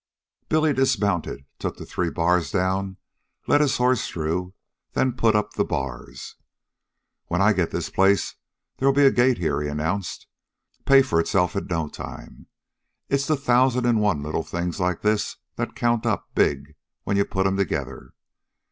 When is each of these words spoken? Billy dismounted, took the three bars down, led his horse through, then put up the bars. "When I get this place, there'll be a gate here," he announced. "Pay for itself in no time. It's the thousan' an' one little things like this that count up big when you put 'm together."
Billy 0.49 0.73
dismounted, 0.73 1.45
took 1.59 1.77
the 1.77 1.85
three 1.85 2.09
bars 2.09 2.49
down, 2.51 2.97
led 3.45 3.61
his 3.61 3.77
horse 3.77 4.07
through, 4.07 4.55
then 4.93 5.13
put 5.13 5.35
up 5.35 5.53
the 5.53 5.63
bars. 5.63 6.37
"When 7.27 7.39
I 7.39 7.53
get 7.53 7.69
this 7.69 7.91
place, 7.91 8.33
there'll 8.79 8.95
be 8.95 9.05
a 9.05 9.11
gate 9.11 9.37
here," 9.37 9.61
he 9.61 9.67
announced. 9.67 10.25
"Pay 10.85 11.03
for 11.03 11.19
itself 11.19 11.55
in 11.55 11.67
no 11.67 11.87
time. 11.87 12.47
It's 13.09 13.27
the 13.27 13.37
thousan' 13.37 13.85
an' 13.85 13.99
one 13.99 14.23
little 14.23 14.41
things 14.41 14.79
like 14.79 15.03
this 15.03 15.37
that 15.55 15.75
count 15.75 16.07
up 16.07 16.33
big 16.33 16.73
when 17.03 17.15
you 17.15 17.23
put 17.23 17.45
'm 17.45 17.55
together." 17.55 18.13